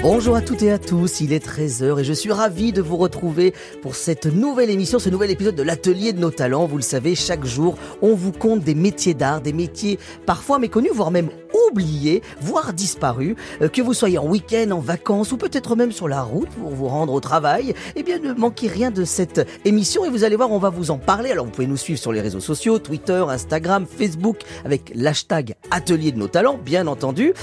[0.00, 2.96] Bonjour à toutes et à tous, il est 13h et je suis ravi de vous
[2.96, 3.52] retrouver
[3.82, 6.66] pour cette nouvelle émission, ce nouvel épisode de l'atelier de nos talents.
[6.66, 10.92] Vous le savez, chaque jour, on vous compte des métiers d'art, des métiers parfois méconnus,
[10.94, 11.30] voire même
[11.68, 13.34] oubliés, voire disparus.
[13.60, 16.70] Euh, que vous soyez en week-end, en vacances ou peut-être même sur la route pour
[16.70, 20.36] vous rendre au travail, eh bien ne manquez rien de cette émission et vous allez
[20.36, 21.32] voir, on va vous en parler.
[21.32, 26.12] Alors vous pouvez nous suivre sur les réseaux sociaux, Twitter, Instagram, Facebook, avec l'hashtag atelier
[26.12, 27.34] de nos talents, bien entendu.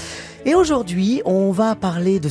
[0.46, 2.28] Et aujourd'hui, on va parler de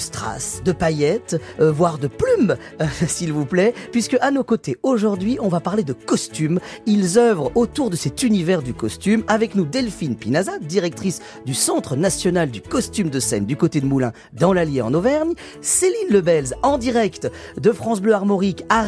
[0.63, 2.55] de paillettes, euh, voire de plumes,
[3.07, 6.59] s'il vous plaît, puisque à nos côtés, aujourd'hui, on va parler de costumes.
[6.85, 9.23] Ils œuvrent autour de cet univers du costume.
[9.27, 13.85] Avec nous, Delphine Pinaza, directrice du Centre national du costume de scène du côté de
[13.85, 15.33] Moulins, dans l'Allier en Auvergne.
[15.61, 17.29] Céline Lebels, en direct
[17.59, 18.85] de France Bleu Armorique, à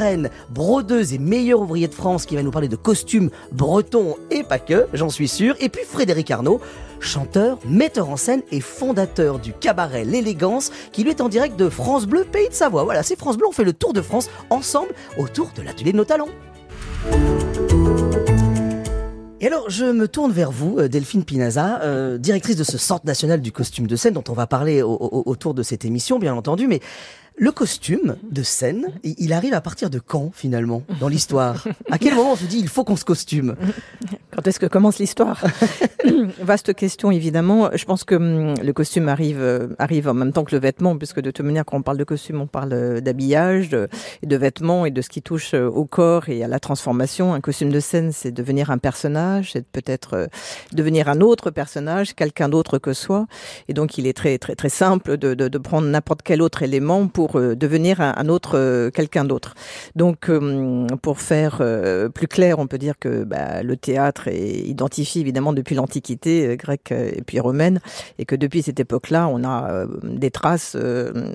[0.49, 4.59] brodeuse et meilleure ouvrier de France, qui va nous parler de costumes bretons et pas
[4.59, 5.55] que, j'en suis sûr.
[5.59, 6.61] Et puis Frédéric Arnaud,
[6.99, 11.69] chanteur, metteur en scène et fondateur du cabaret L'Élégance, qui lui est en direct de
[11.69, 12.83] France Bleu, pays de Savoie.
[12.83, 15.97] Voilà, c'est France Bleu, on fait le tour de France ensemble autour de l'atelier de
[15.97, 16.29] nos talents.
[19.39, 23.05] Et alors, je me tourne vers vous, euh, Delphine Pinaza, euh, directrice de ce Centre
[23.05, 26.17] national du costume de scène dont on va parler au- au- autour de cette émission,
[26.17, 26.79] bien entendu, mais
[27.35, 31.63] le costume de scène, il il arrive à partir de quand, finalement, dans l'histoire?
[31.91, 33.55] À quel moment on se dit, il faut qu'on se costume?
[34.37, 35.43] Quand est-ce que commence l'histoire
[36.39, 37.71] Vaste question, évidemment.
[37.73, 40.95] Je pense que hum, le costume arrive, euh, arrive en même temps que le vêtement,
[40.95, 43.87] puisque de toute manière, quand on parle de costume, on parle euh, d'habillage, de,
[44.21, 47.33] de vêtements et de ce qui touche euh, au corps et à la transformation.
[47.33, 50.29] Un costume de scène, c'est devenir un personnage, c'est peut-être
[50.71, 53.25] devenir un autre personnage, quelqu'un d'autre que soi.
[53.69, 56.61] Et donc, il est très, très, très simple de, de, de prendre n'importe quel autre
[56.61, 59.55] élément pour devenir un, un autre, quelqu'un d'autre.
[59.95, 61.63] Donc, hum, pour faire
[62.13, 66.55] plus clair, on peut dire que bah, le théâtre est identifié évidemment depuis l'Antiquité euh,
[66.55, 67.79] grecque euh, et puis romaine,
[68.19, 70.75] et que depuis cette époque-là, on a euh, des traces,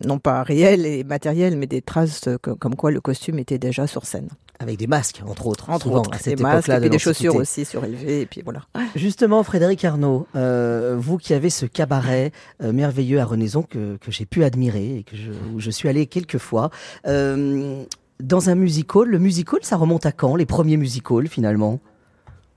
[0.06, 3.86] non pas réelles et matérielles, mais des traces co- comme quoi le costume était déjà
[3.86, 4.28] sur scène.
[4.58, 5.70] Avec des masques, entre autres.
[5.70, 8.26] Entre souvent, autres, à cette des masques et de puis des chaussures aussi surélevées, et
[8.26, 8.60] puis voilà.
[8.94, 12.30] Justement, Frédéric Arnaud, euh, vous qui avez ce cabaret
[12.62, 15.88] euh, merveilleux à Renaison que, que j'ai pu admirer et que je, où je suis
[15.88, 16.70] allé quelques fois,
[17.08, 17.82] euh,
[18.22, 21.80] dans un musical, le musical, ça remonte à quand Les premiers musicals, finalement?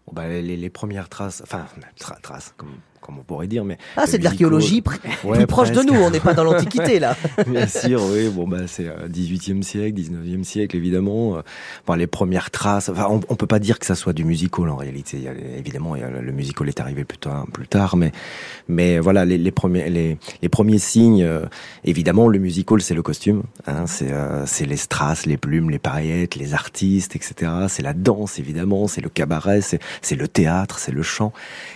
[0.07, 1.65] Bon, bah, les, les premières traces, enfin
[1.99, 5.47] tra- traces, comme, comme on pourrait dire, mais Ah, c'est de l'archéologie pr- Ouais, plus
[5.47, 7.15] proche de nous, on n'est pas dans l'Antiquité, là.
[7.47, 8.29] Bien sûr, oui.
[8.29, 11.37] Bon, bah, c'est euh, 18e siècle, 19e siècle, évidemment.
[11.37, 11.41] Euh,
[11.87, 12.89] Enfin, les premières traces.
[12.89, 15.17] Enfin, on, on peut pas dire que ça soit du musical en réalité.
[15.17, 17.95] Il y a, évidemment, il y a, le musical est arrivé plus tard, plus tard,
[17.95, 18.11] mais
[18.67, 21.21] mais voilà, les, les premiers les, les premiers signes.
[21.23, 21.45] euh,
[21.83, 23.43] évidemment, le musical, c'est le costume.
[23.67, 27.51] Hein, c'est euh, les strass, les plumes, les paillettes, les artistes, etc.
[27.67, 28.87] C'est la danse, évidemment.
[28.87, 31.33] C'est le cabaret, c'est le théâtre, c'est le chant.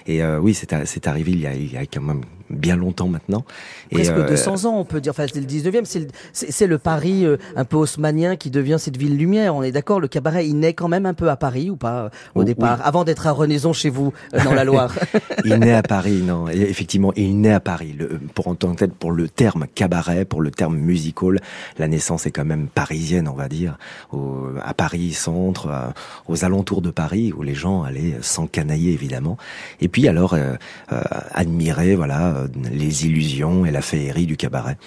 [0.07, 2.75] Et euh, oui, c'est c'est arrivé il y a il y a quand même bien
[2.75, 3.45] longtemps maintenant.
[3.91, 5.11] Et, Presque euh, 200 ans, on peut dire.
[5.11, 5.85] Enfin, c'est le 19e,
[6.33, 9.53] c'est le, Paris euh, un peu haussmanien qui devient cette ville lumière.
[9.55, 12.05] On est d'accord, le cabaret, il naît quand même un peu à Paris ou pas
[12.05, 12.83] euh, au Oh, départ, oui.
[12.87, 14.13] avant d'être à Renaison chez vous,
[14.43, 14.95] dans la Loire.
[15.45, 16.49] il naît à Paris, non.
[16.49, 17.93] Et effectivement, il naît à Paris.
[17.95, 21.39] Le, pour en tant que tel, pour le terme cabaret, pour le terme musical,
[21.77, 23.77] la naissance est quand même parisienne, on va dire.
[24.11, 25.93] Au, à Paris centre, à-
[26.27, 29.37] aux alentours de Paris, où les gens allaient s'encanailler évidemment.
[29.81, 30.55] Et puis alors euh,
[30.93, 34.77] euh, admirer, voilà, euh, les illusions et la féerie du cabaret.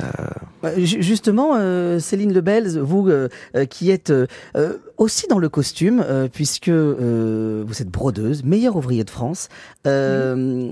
[0.00, 4.26] Euh, ju- Justement, euh, Céline Lebels, vous euh, euh, qui êtes euh,
[4.56, 9.48] euh, aussi dans le costume, euh, puisque euh, vous êtes brodeuse, meilleure ouvrier de France.
[9.86, 10.70] Euh,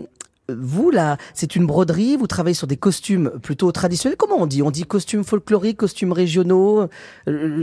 [0.50, 4.18] Vous, là, c'est une broderie, vous travaillez sur des costumes plutôt traditionnels.
[4.18, 4.60] Comment on dit?
[4.62, 6.86] On dit costumes folkloriques, costumes régionaux,
[7.28, 7.62] euh,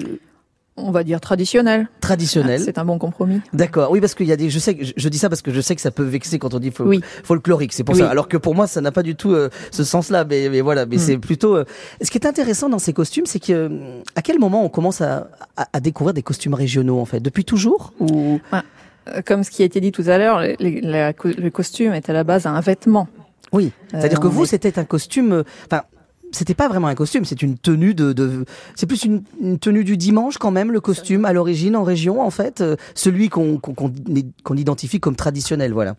[0.78, 1.90] On va dire traditionnel.
[2.00, 2.62] traditionnels.
[2.62, 3.42] C'est un bon compromis.
[3.54, 3.92] D'accord.
[3.92, 4.50] Oui, parce qu'il y a des.
[4.50, 4.76] Je sais.
[4.76, 6.60] que- Je, je dis ça parce que je sais que ça peut vexer quand on
[6.60, 7.02] dit fol- Oui.
[7.24, 7.74] folklorique.
[7.74, 8.02] C'est pour Oui.
[8.02, 8.10] ça.
[8.10, 10.24] Alors que pour moi, ça n'a pas du tout euh, ce sens-là.
[10.24, 10.86] Mais, mais voilà.
[10.86, 11.00] Mais Mm.
[11.00, 11.56] c'est plutôt.
[11.58, 11.66] euh,
[12.02, 13.70] Ce qui est intéressant dans ces costumes, c'est que euh,
[14.16, 17.20] à quel moment on commence à, à, à découvrir des costumes régionaux en fait?
[17.20, 21.94] Depuis toujours ou Euh, Comme ce qui a été dit tout à l'heure, le costume
[21.94, 23.08] est à la base un vêtement.
[23.52, 23.72] Oui.
[23.92, 25.44] C'est-à-dire que vous, est- c'était un costume.
[25.66, 25.82] Enfin.
[26.32, 28.46] C'était pas vraiment un costume, c'est une tenue de, de
[28.76, 32.22] c'est plus une, une tenue du dimanche quand même le costume à l'origine en région
[32.22, 33.92] en fait, euh, celui qu'on qu'on qu'on
[34.44, 35.96] qu'on identifie comme traditionnel, voilà.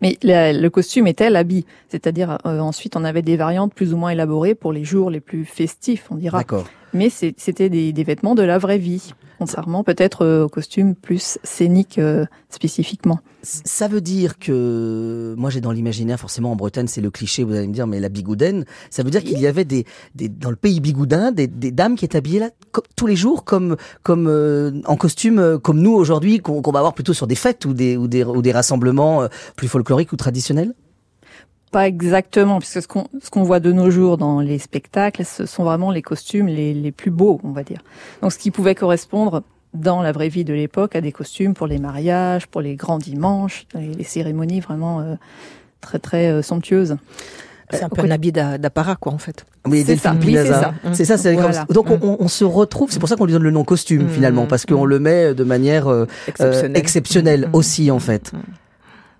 [0.00, 1.66] Mais la- le costume était l'habit.
[1.90, 5.20] C'est-à-dire, euh, ensuite, on avait des variantes plus ou moins élaborées pour les jours les
[5.20, 6.38] plus festifs, on dira.
[6.38, 6.66] D'accord.
[6.92, 9.12] Mais c'était des, vêtements de la vraie vie.
[9.38, 13.18] Contrairement peut-être euh, au costume plus scénique euh, spécifiquement.
[13.42, 17.52] Ça veut dire que moi j'ai dans l'imaginaire forcément en Bretagne c'est le cliché vous
[17.52, 19.84] allez me dire mais la bigoudaine ça veut dire qu'il y avait des,
[20.14, 22.50] dans le pays bigoudin des, dames qui étaient habillées là
[22.96, 27.12] tous les jours comme comme euh, en costume comme nous aujourd'hui qu'on va avoir plutôt
[27.12, 30.72] sur des fêtes ou des ou des, ou des rassemblements plus folkloriques ou traditionnels?
[31.72, 35.46] Pas exactement, puisque ce qu'on ce qu'on voit de nos jours dans les spectacles, ce
[35.46, 37.80] sont vraiment les costumes les, les plus beaux, on va dire.
[38.22, 39.42] Donc ce qui pouvait correspondre
[39.74, 42.98] dans la vraie vie de l'époque à des costumes pour les mariages, pour les grands
[42.98, 45.14] dimanches, les, les cérémonies vraiment euh,
[45.80, 46.96] très très euh, somptueuses.
[47.72, 49.44] C'est un peu un habit d'a- d'apparat, quoi, en fait.
[49.66, 50.72] Oui, C'est ça, oui, c'est ça.
[50.92, 51.64] C'est ça, c'est Voilà.
[51.66, 52.92] comme- donc on, on se retrouve.
[52.92, 54.08] C'est pour ça qu'on lui donne le nom costume Mm.
[54.08, 54.88] finalement, parce qu'on Mm.
[54.88, 56.06] le met de manière euh,
[56.40, 57.56] euh, exceptionnelle Mm.
[57.56, 58.30] aussi en fait.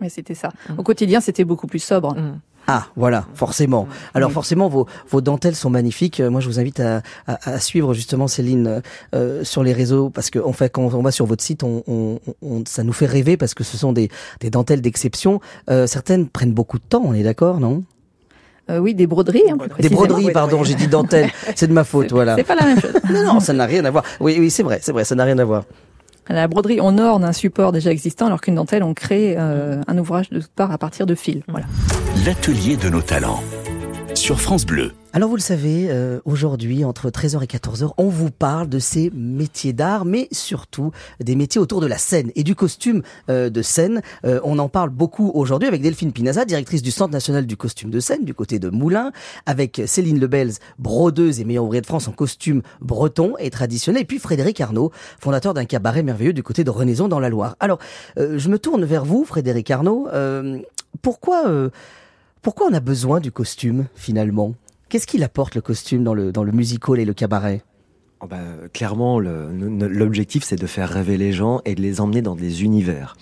[0.00, 0.48] Mais c'était ça.
[0.68, 0.78] Mm.
[0.78, 2.14] Au quotidien, c'était beaucoup plus sobre.
[2.14, 2.40] Mm.
[2.68, 3.86] Ah, voilà, forcément.
[4.12, 6.18] Alors forcément, vos, vos dentelles sont magnifiques.
[6.18, 8.82] Euh, Moi, je vous invite à, à, à suivre justement Céline
[9.14, 11.84] euh, sur les réseaux parce que en fait, quand on va sur votre site, on,
[11.86, 14.10] on, on- ça nous fait rêver parce que ce sont des,
[14.40, 15.40] des dentelles d'exception.
[15.70, 17.84] Euh, certaines prennent beaucoup de temps, on est d'accord, non?
[18.68, 21.30] Euh, oui, des broderies, hein, Des broderies, pardon, j'ai dit dentelle.
[21.54, 22.34] C'est de ma faute, voilà.
[22.34, 22.94] C'est pas la même chose.
[23.12, 24.02] Non, non, ça n'a rien à voir.
[24.18, 25.62] Oui, oui, c'est vrai, c'est vrai, ça n'a rien à voir.
[26.28, 29.98] La broderie, on orne un support déjà existant, alors qu'une dentelle, on crée euh, un
[29.98, 31.42] ouvrage de part à partir de fils.
[31.48, 31.66] Voilà.
[32.24, 33.40] L'atelier de nos talents.
[34.14, 34.92] Sur France Bleu.
[35.16, 39.10] Alors vous le savez, euh, aujourd'hui, entre 13h et 14h, on vous parle de ces
[39.14, 40.90] métiers d'art, mais surtout
[41.20, 44.02] des métiers autour de la scène et du costume euh, de scène.
[44.26, 47.88] Euh, on en parle beaucoup aujourd'hui avec Delphine Pinaza, directrice du Centre national du costume
[47.88, 49.10] de scène du côté de Moulins,
[49.46, 54.04] avec Céline Lebels, brodeuse et meilleure ouvrière de France en costume breton et traditionnel, et
[54.04, 57.56] puis Frédéric Arnaud, fondateur d'un cabaret merveilleux du côté de Renaison dans la Loire.
[57.58, 57.78] Alors,
[58.18, 60.08] euh, je me tourne vers vous, Frédéric Arnaud.
[60.12, 60.58] Euh,
[61.00, 61.70] pourquoi, euh,
[62.42, 64.54] pourquoi on a besoin du costume finalement?
[64.88, 67.62] Qu'est-ce qu'il apporte le costume dans le, dans le musical et le cabaret?
[68.20, 68.38] Oh bah,
[68.72, 73.16] clairement, l'objectif, c'est de faire rêver les gens et de les emmener dans des univers.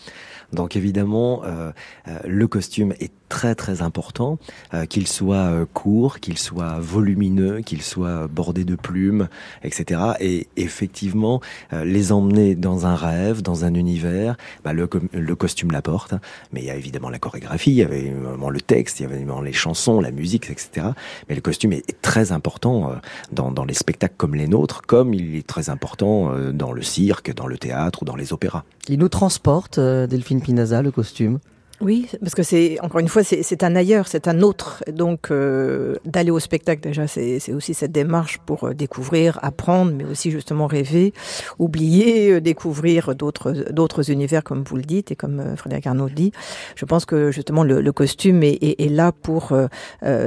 [0.54, 1.72] Donc évidemment, euh,
[2.08, 4.38] euh, le costume est très très important,
[4.74, 9.28] euh, qu'il soit euh, court, qu'il soit volumineux, qu'il soit bordé de plumes,
[9.64, 10.00] etc.
[10.20, 11.40] Et effectivement,
[11.72, 16.14] euh, les emmener dans un rêve, dans un univers, bah, le, le costume l'apporte.
[16.52, 19.06] Mais il y a évidemment la chorégraphie, il y avait évidemment le texte, il y
[19.06, 20.88] avait évidemment les chansons, la musique, etc.
[21.28, 22.94] Mais le costume est, très important euh,
[23.32, 26.82] dans, dans les spectacles comme les nôtres, comme il est très important euh, dans le
[26.82, 28.62] cirque, dans le théâtre ou dans les opéras.
[28.88, 31.38] Il nous transporte, euh, Delphine Le costume.
[31.80, 34.84] Oui, parce que c'est encore une fois c'est un ailleurs, c'est un autre.
[34.92, 40.04] Donc euh, d'aller au spectacle déjà, c'est aussi cette démarche pour euh, découvrir, apprendre, mais
[40.04, 41.12] aussi justement rêver,
[41.58, 46.32] oublier, euh, découvrir d'autres univers comme vous le dites et comme Frédéric Arnaud dit.
[46.76, 49.52] Je pense que justement le, le costume est, est, là pour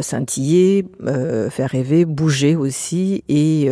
[0.02, 0.86] scintiller,
[1.50, 3.70] faire rêver, bouger aussi et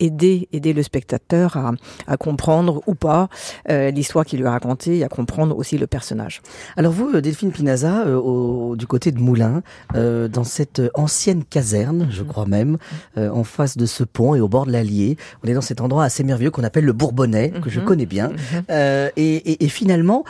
[0.00, 1.72] aider aider le spectateur à,
[2.06, 3.28] à comprendre ou pas
[3.70, 6.40] euh, l'histoire qu'il lui a racontée et à comprendre aussi le personnage.
[6.76, 9.62] Alors vous, euh, Delphine Pinaza, euh, au, du côté de Moulins,
[9.94, 12.78] euh, dans cette ancienne caserne, je crois même,
[13.16, 15.80] euh, en face de ce pont et au bord de l'Allier, on est dans cet
[15.80, 17.86] endroit assez merveilleux qu'on appelle le Bourbonnais, que je Mhm.
[17.86, 18.30] connais bien.
[18.70, 20.24] Euh, et, et- et finalement,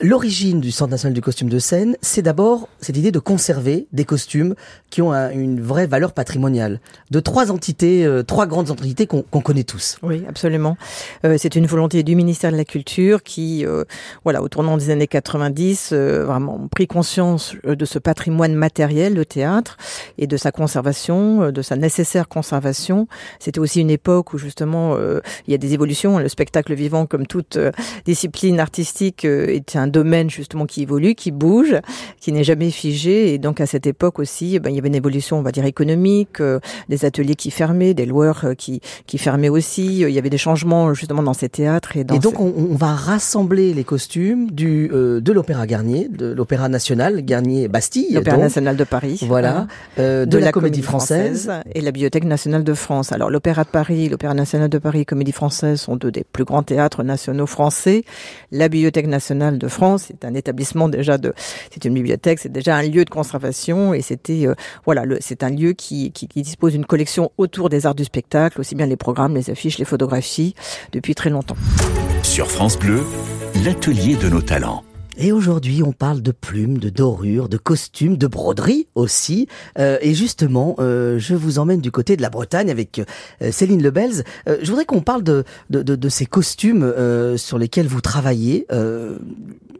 [0.00, 4.04] l'origine du Centre national du costume de scène, c'est d'abord cette idée de conserver des
[4.04, 4.54] costumes
[4.90, 6.80] qui ont un- une vraie valeur patrimoniale.
[7.10, 9.98] De trois entités, euh, trois grandes entités qu'on connaît tous.
[10.02, 10.76] Oui, absolument.
[11.24, 13.84] Euh, c'est une volonté du ministère de la Culture qui, euh,
[14.24, 19.14] voilà, au tournant des années 90, euh, vraiment pris conscience euh, de ce patrimoine matériel,
[19.14, 19.76] le théâtre,
[20.18, 23.08] et de sa conservation, euh, de sa nécessaire conservation.
[23.40, 26.18] C'était aussi une époque où justement euh, il y a des évolutions.
[26.18, 27.72] Le spectacle vivant, comme toute euh,
[28.04, 31.76] discipline artistique, euh, est un domaine justement qui évolue, qui bouge,
[32.20, 33.32] qui n'est jamais figé.
[33.34, 35.52] Et donc à cette époque aussi, eh ben, il y avait une évolution, on va
[35.52, 40.04] dire économique, euh, des ateliers qui fermaient, des loueurs euh, qui qui fermaient aussi.
[40.04, 42.42] Euh, Il y avait des changements justement dans ces théâtres et dans Et donc, ces-
[42.42, 47.68] on, on va rassembler les costumes du euh, de l'Opéra Garnier, de l'Opéra national Garnier
[47.68, 49.18] Bastille, l'Opéra national de Paris.
[49.26, 49.66] voilà,
[49.98, 51.50] euh, de, la, Comédie française.
[51.74, 53.12] et la Bibliothèque nationale de France.
[53.12, 56.44] Alors l'Opéra de Paris, l'Opéra national de Paris et Comédie française sont deux des plus
[56.44, 58.04] grands théâtres nationaux français.
[58.50, 61.32] La Bibliothèque nationale de France est un établissement déjà de,
[61.70, 65.50] c'est une bibliothèque, c'est déjà un lieu de conservation et c'était euh, voilà, c'est un
[65.50, 68.96] lieu qui, qui, qui dispose d'une collection autour des arts du spectacle, aussi bien les
[68.96, 70.54] programmes, les affiches, les photographies,
[70.92, 71.56] depuis très longtemps.
[72.22, 73.02] Sur France Bleu,
[73.64, 74.82] l'atelier de nos talents.
[75.18, 79.46] Et aujourd'hui, on parle de plumes, de dorures, de costumes, de broderies aussi.
[79.78, 83.82] Euh, et justement, euh, je vous emmène du côté de la Bretagne avec euh, Céline
[83.82, 84.24] Lebels.
[84.48, 88.00] Euh, je voudrais qu'on parle de, de, de, de ces costumes euh, sur lesquels vous
[88.00, 88.66] travaillez.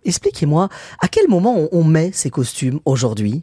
[0.04, 0.68] Expliquez-moi,
[1.00, 3.42] à quel moment on, on met ces costumes aujourd'hui?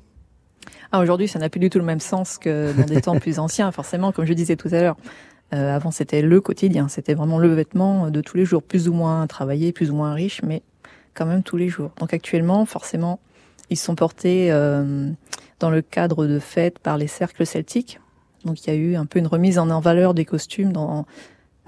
[0.91, 3.39] Ah, Aujourd'hui, ça n'a plus du tout le même sens que dans des temps plus
[3.39, 4.98] anciens, forcément, comme je disais tout à l'heure.
[5.51, 9.25] Avant, c'était le quotidien, c'était vraiment le vêtement de tous les jours, plus ou moins
[9.25, 10.62] travaillé, plus ou moins riche, mais
[11.13, 11.91] quand même tous les jours.
[11.99, 13.19] Donc actuellement, forcément,
[13.69, 15.11] ils sont portés euh,
[15.59, 17.99] dans le cadre de fêtes par les cercles celtiques.
[18.45, 21.05] Donc il y a eu un peu une remise en valeur des costumes dans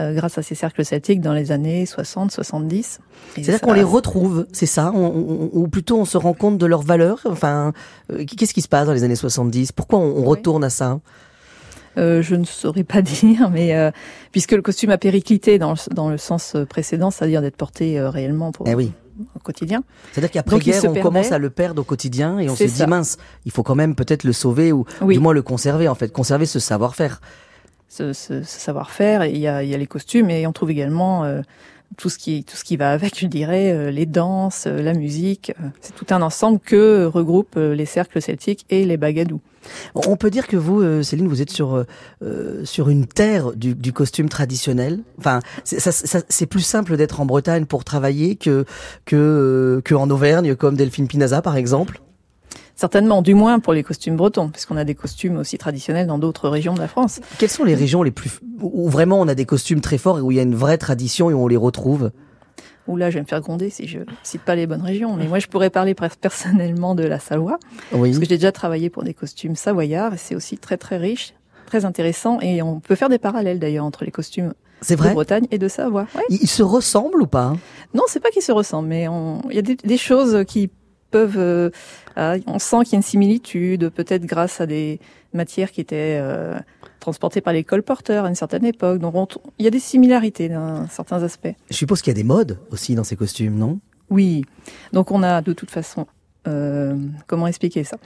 [0.02, 3.00] euh, grâce à ces cercles celtiques dans les années 60, 70.
[3.36, 7.20] C'est-à-dire qu'on les retrouve, c'est ça Ou plutôt on se rend compte de leur valeur
[7.26, 7.74] Enfin,
[8.12, 11.00] euh, qu'est-ce qui se passe dans les années 70 Pourquoi on, retourne à ça?
[11.98, 13.92] Euh, je ne saurais pas dire, mais euh,
[14.32, 18.68] puisque le costume a périclité dans, dans le sens précédent, c'est-à-dire d'être porté réellement pour,
[18.68, 18.92] eh oui
[19.36, 19.84] au quotidien.
[20.12, 23.52] C'est-à-dire qu'après-guerre, on commence à le perdre au quotidien et on se dit mince, il
[23.52, 26.60] faut quand même peut-être le sauver ou du moins le conserver en fait, conserver ce
[26.60, 27.22] savoir-faire.
[27.90, 30.72] Ce, ce, ce savoir-faire, il y a, il y a les costumes et on trouve
[30.72, 31.42] également euh,
[31.98, 34.94] tout ce qui tout ce qui va avec, je dirais, euh, les danses, euh, la
[34.94, 35.54] musique.
[35.82, 39.42] C'est tout un ensemble que regroupent les cercles celtiques et les bagadous.
[39.94, 41.86] On peut dire que vous, Céline, vous êtes sur
[42.64, 45.02] sur une terre du, du costume traditionnel.
[45.20, 48.66] Enfin, c'est plus simple d'être en Bretagne pour travailler que
[49.06, 52.02] que que en Auvergne, comme Delphine Pinaza, par exemple.
[52.82, 56.18] Certainement, du moins pour les costumes bretons, parce qu'on a des costumes aussi traditionnels dans
[56.18, 57.20] d'autres régions de la France.
[57.38, 60.22] Quelles sont les régions les plus où vraiment on a des costumes très forts et
[60.22, 62.10] où il y a une vraie tradition et où on les retrouve?
[62.88, 65.16] Ou là, je vais me faire gronder si je cite pas les bonnes régions.
[65.16, 67.60] Mais moi, je pourrais parler personnellement de la Savoie,
[67.92, 68.10] oui.
[68.10, 71.36] parce que j'ai déjà travaillé pour des costumes savoyards et c'est aussi très très riche,
[71.68, 75.10] très intéressant et on peut faire des parallèles d'ailleurs entre les costumes c'est vrai.
[75.10, 76.08] de Bretagne et de Savoie.
[76.30, 77.54] Ils se ressemblent ou pas?
[77.94, 79.06] Non, c'est pas qu'ils se ressemblent, mais
[79.52, 80.72] il y a des, des, choses qui
[81.12, 81.72] peuvent.
[82.18, 85.00] Euh, euh, on sent qu'il y a une similitude, peut-être grâce à des
[85.34, 86.60] matières qui étaient euh,
[87.00, 89.00] transportées par les colporteurs à une certaine époque.
[89.00, 91.54] Donc il y a des similarités dans certains aspects.
[91.70, 93.80] Je suppose qu'il y a des modes aussi dans ces costumes, non?
[94.10, 94.44] Oui.
[94.94, 96.06] Donc on a de toute façon.
[97.28, 97.98] comment expliquer ça?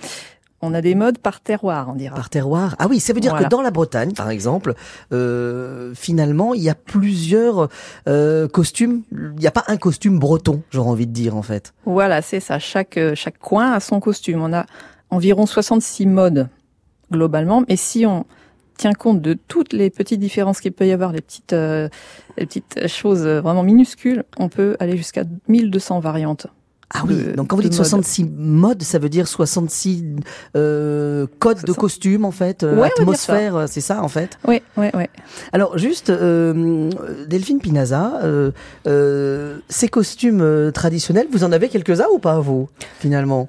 [0.66, 2.16] On a des modes par terroir, on dira.
[2.16, 2.76] Par terroir.
[2.80, 4.74] Ah oui, ça veut dire que dans la Bretagne, par exemple,
[5.12, 7.70] euh, finalement, il y a plusieurs
[8.08, 9.04] euh, costumes.
[9.12, 11.74] Il n'y a pas un costume breton, j'aurais envie de dire en fait.
[11.86, 12.60] Voilà, c'est ça.
[12.60, 14.42] Chaque euh, chaque coin a son costume.
[14.42, 14.66] On a
[15.10, 16.50] environ 66 modes
[17.12, 18.26] globalement, mais si on
[18.78, 22.88] tient compte de toutes les petites différences qu'il peut y avoir, les petites les petites
[22.88, 26.48] choses vraiment minuscules, on peut aller jusqu'à 1200 variantes.
[26.94, 30.06] Ah oui, donc quand vous dites 66 modes, ça veut dire 66
[30.56, 34.38] euh, codes de costume en fait, euh, atmosphère, euh, c'est ça en fait?
[34.48, 35.06] Oui, oui, oui.
[35.52, 36.90] Alors juste, euh,
[37.28, 43.48] Delphine Pinaza, euh, ces costumes traditionnels, vous en avez quelques-uns ou pas vous, finalement?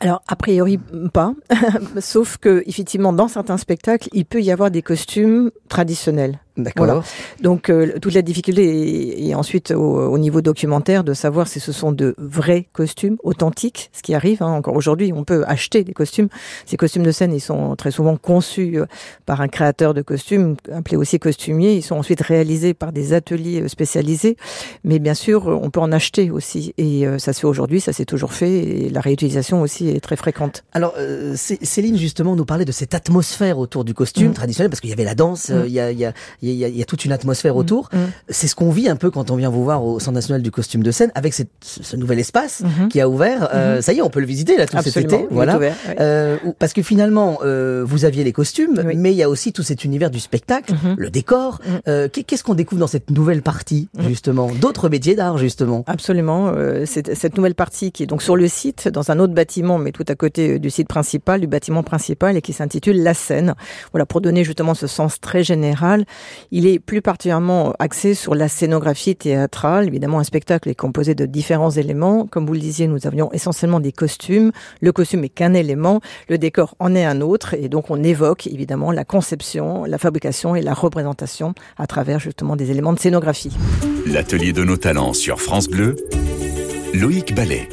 [0.00, 0.78] Alors, a priori,
[1.12, 1.32] pas.
[2.00, 6.38] Sauf que, effectivement, dans certains spectacles, il peut y avoir des costumes traditionnels.
[6.56, 7.04] D'accord.
[7.42, 11.92] Donc euh, toute la difficulté est, ensuite au, niveau documentaire de savoir si ce sont
[11.92, 15.12] de vrais costumes authentiques, ce qui arrive hein, encore aujourd'hui.
[15.14, 16.28] On peut acheter des costumes.
[16.64, 18.86] Ces costumes de scène, ils sont très souvent conçus euh,
[19.26, 21.74] par un créateur de costumes, appelé aussi costumier.
[21.74, 24.38] Ils sont ensuite réalisés par des ateliers euh, spécialisés.
[24.82, 26.72] Mais bien sûr, on peut en acheter aussi.
[26.78, 28.50] Et ça se fait aujourd'hui, ça s'est toujours fait.
[28.50, 30.64] Et la réutilisation aussi est très fréquente.
[30.72, 30.94] Alors
[31.36, 34.34] Céline justement nous parlait de cette atmosphère autour du costume mmh.
[34.34, 35.62] traditionnel parce qu'il y avait la danse, mmh.
[35.66, 36.12] il y a, y a
[36.50, 37.58] il y, a, y, a, toute une atmosphère mm.
[37.58, 37.88] autour.
[37.92, 37.96] Mm.
[38.28, 40.50] C'est ce qu'on vit un peu quand on vient vous voir au Centre national du
[40.50, 42.88] costume de scène avec cette, ce nouvel espace mm-hmm.
[42.88, 43.48] qui a ouvert.
[43.52, 43.82] Euh, mm-hmm.
[43.82, 45.26] Ça y est, on peut le visiter là tout cet été.
[45.30, 45.58] Voilà.
[46.00, 49.62] euh, parce que finalement, euh, vous aviez les costumes, mais il y a aussi tout
[49.62, 50.94] cet univers du spectacle, mm-hmm.
[50.96, 51.60] le décor.
[51.88, 54.50] Euh, Qu'est-ce qu'on découvre dans cette nouvelle partie justement?
[54.60, 55.84] D'autres métiers d'art justement.
[55.86, 56.52] Absolument.
[56.54, 59.92] Euh, cette nouvelle partie qui est donc sur le site, dans un autre bâtiment, mais
[59.92, 63.54] tout à côté du site principal, du bâtiment principal, et qui s'intitule La Scène.
[63.92, 66.04] Voilà pour donner justement ce sens très général.
[66.50, 69.86] Il est plus particulièrement axé sur la scénographie théâtrale.
[69.86, 72.26] Évidemment, un spectacle est composé de différents éléments.
[72.26, 74.52] Comme vous le disiez, nous avions essentiellement des costumes.
[74.80, 78.46] Le costume est qu'un élément, le décor en est un autre, et donc on évoque
[78.46, 83.56] évidemment la conception, la fabrication et la représentation à travers justement des éléments de scénographie.
[84.06, 85.96] L'atelier de nos talents sur France Bleu,
[86.94, 87.68] Loïc Ballet.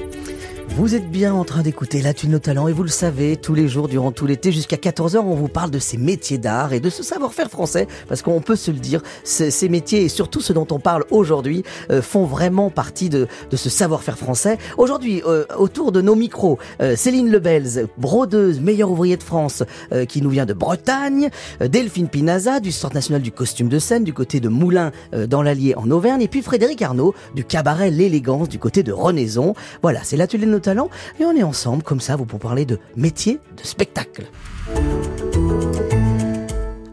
[0.76, 3.54] Vous êtes bien en train d'écouter La Thune nos talents et vous le savez, tous
[3.54, 6.80] les jours durant tout l'été jusqu'à 14h, on vous parle de ces métiers d'art et
[6.80, 10.56] de ce savoir-faire français parce qu'on peut se le dire, ces métiers et surtout ceux
[10.56, 14.58] dont on parle aujourd'hui euh, font vraiment partie de, de ce savoir-faire français.
[14.80, 19.64] Aujourd'hui, euh, autour de nos micros, euh, Céline Lebels, brodeuse, meilleure ouvrier de France,
[20.10, 21.30] qui nous vient de Bretagne,
[21.62, 24.92] Delphine Pinaza du Centre national du costume de scène du côté de Moulins
[25.28, 29.54] dans l'Allier en Auvergne et puis Frédéric Arnaud du cabaret L'élégance du côté de Renaison.
[29.84, 30.90] Voilà, c'est l'atelier de nos talents
[31.20, 34.26] et on est ensemble comme ça vous pour parler de métier de spectacle.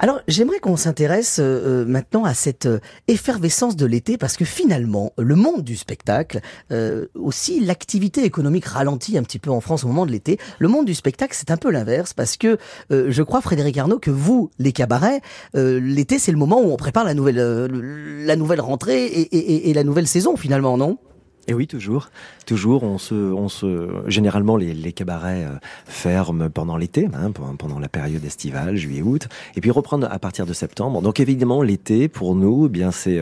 [0.03, 4.47] Alors j'aimerais qu'on s'intéresse euh, euh, maintenant à cette euh, effervescence de l'été parce que
[4.47, 6.41] finalement le monde du spectacle,
[7.15, 10.39] aussi l'activité économique ralentit un petit peu en France au moment de l'été.
[10.59, 12.57] Le monde du spectacle c'est un peu l'inverse parce que
[12.91, 15.21] je crois Frédéric Arnaud que vous les cabarets
[15.55, 17.37] l'été c'est le moment où on prépare la nouvelle
[18.25, 20.99] la nouvelle rentrée et la nouvelle saison finalement non?
[21.51, 22.11] Et oui, toujours,
[22.47, 22.85] toujours.
[22.85, 27.89] On se, on se, généralement les, les cabarets euh, ferment pendant l'été, hein, pendant la
[27.89, 29.27] période estivale, juillet-août,
[29.57, 31.03] et puis reprendre à partir de septembre.
[31.03, 33.21] Donc évidemment, l'été pour nous, eh bien c'est,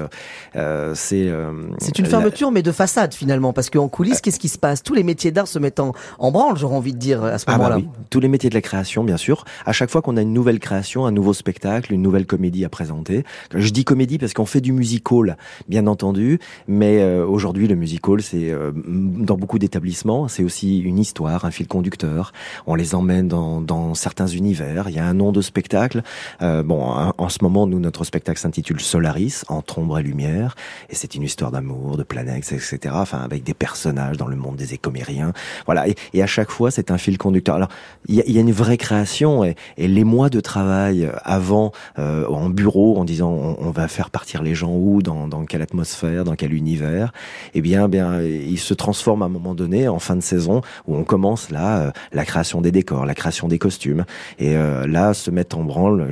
[0.57, 1.33] euh, c'est,
[1.79, 4.83] c'est une fermeture, mais de façade finalement, parce qu'en coulisses, qu'est-ce qui se passe?
[4.83, 7.51] Tous les métiers d'art se mettent en, en branle, j'aurais envie de dire à ce
[7.51, 7.77] moment-là.
[7.77, 8.05] Ah bah oui.
[8.11, 9.47] Tous les métiers de la création, bien sûr.
[9.65, 12.69] À chaque fois qu'on a une nouvelle création, un nouveau spectacle, une nouvelle comédie à
[12.69, 13.25] présenter.
[13.55, 18.18] Je dis comédie parce qu'on fait du musical, bien entendu, mais euh, aujourd'hui le musical,
[18.23, 22.33] c'est euh, dans beaucoup d'établissements, c'est aussi une histoire, un fil conducteur.
[22.67, 24.89] On les emmène dans, dans certains univers.
[24.89, 26.03] Il y a un nom de spectacle.
[26.43, 30.55] Euh, bon, en, ce moment, nous, notre spectacle s'intitule Solaris, entre ombre et lumière,
[30.91, 32.79] et c'est une histoire d'amour, de planètes, etc.
[32.93, 35.33] Enfin, avec des personnages dans le monde des écomériens.
[35.67, 37.57] Voilà, et, et à chaque fois, c'est un fil conducteur.
[37.57, 37.69] Alors,
[38.07, 41.73] il y a, y a, une vraie création, et, et, les mois de travail avant,
[41.99, 45.45] euh, en bureau, en disant on, on, va faire partir les gens où, dans, dans
[45.45, 47.13] quelle atmosphère, dans quel univers,
[47.55, 50.97] eh bien, bien, il se transforme à un moment donné en fin de saison où
[50.97, 54.05] on commence là euh, la création des décors, la création des costumes,
[54.38, 56.11] et euh, là se mettent en branle,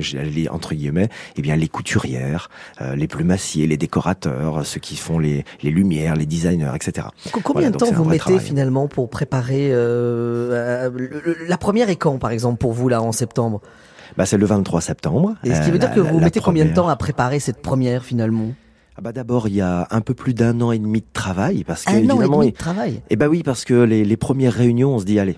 [0.49, 2.49] entre guillemets, eh bien les couturières,
[2.81, 7.07] euh, les plumassiers, les décorateurs, ceux qui font les, les lumières, les designers, etc.
[7.43, 12.73] Combien de temps vous mettez finalement pour préparer la première est quand, par exemple, pour
[12.73, 13.61] vous là en septembre?
[14.15, 15.35] Bah, c'est le 23 septembre.
[15.43, 18.03] Et ce qui veut dire que vous mettez combien de temps à préparer cette première
[18.03, 18.53] finalement?
[18.97, 21.63] Ah bah d'abord, il y a un peu plus d'un an et demi de travail
[21.63, 23.01] parce que un évidemment, an et demi de travail.
[23.11, 25.37] Eh bah oui, parce que les, les premières réunions, on se dit allez,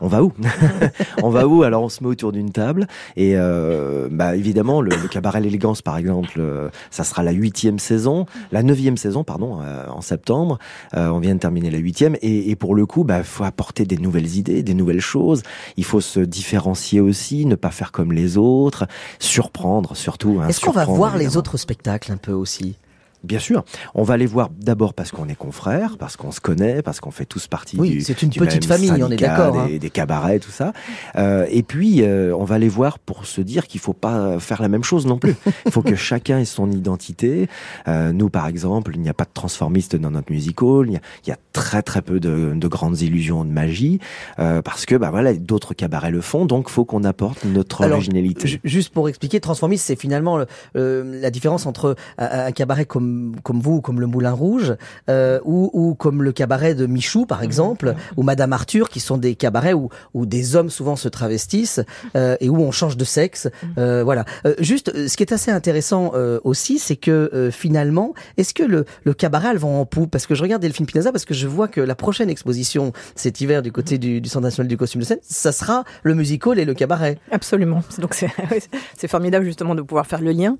[0.00, 0.32] on va où?
[1.22, 1.62] On va où?
[1.62, 5.82] Alors on se met autour d'une table et euh, bah évidemment le, le cabaret l'élégance
[5.82, 10.58] par exemple, euh, ça sera la huitième saison, la neuvième saison pardon euh, en septembre.
[10.94, 13.84] Euh, on vient de terminer la huitième et, et pour le coup, bah faut apporter
[13.84, 15.42] des nouvelles idées, des nouvelles choses.
[15.76, 18.86] Il faut se différencier aussi, ne pas faire comme les autres,
[19.18, 20.40] surprendre surtout.
[20.42, 22.76] Hein, Est-ce qu'on va voir les autres spectacles un peu aussi?
[23.24, 23.64] Bien sûr,
[23.94, 27.10] on va les voir d'abord parce qu'on est confrères, parce qu'on se connaît, parce qu'on
[27.10, 29.52] fait tous partie oui, c'est une du petite famille, on est d'accord.
[29.66, 29.78] Des, hein.
[29.78, 30.72] des, cabarets, tout ça.
[31.16, 34.62] Euh, et puis, euh, on va les voir pour se dire qu'il faut pas faire
[34.62, 35.34] la même chose non plus.
[35.66, 37.48] Il faut que chacun ait son identité.
[37.88, 40.84] Euh, nous, par exemple, il n'y a pas de transformiste dans notre musical.
[40.86, 43.98] Il y a, il y a très très peu de, de, grandes illusions de magie
[44.38, 46.46] euh, parce que bah voilà, d'autres cabarets le font.
[46.46, 48.60] Donc, faut qu'on apporte notre Alors, originalité.
[48.64, 53.11] Juste pour expliquer, transformiste, c'est finalement le, euh, la différence entre un, un cabaret comme
[53.42, 54.74] comme vous comme le Moulin Rouge,
[55.08, 57.96] euh, ou, ou, comme le cabaret de Michou, par exemple, mmh.
[58.16, 61.80] ou Madame Arthur, qui sont des cabarets où, où des hommes souvent se travestissent
[62.16, 63.48] euh, et où on change de sexe.
[63.78, 64.24] Euh, voilà.
[64.58, 66.12] juste, ce qui est assez intéressant
[66.44, 70.10] aussi, c'est que finalement, est-ce que le, le cabaret a le vent en poupe?
[70.10, 73.40] Parce que je regarde Delphine Pinaza, parce que je vois que la prochaine exposition cet
[73.40, 76.58] hiver du côté du, du Centre national du costume de scène, ça sera le musical
[76.58, 77.18] et le cabaret.
[77.30, 77.82] Absolument.
[77.98, 80.56] Donc c'est formidable justement de pouvoir faire le lien.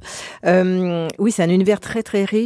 [1.18, 2.41] oui, c'est un univers très très riche,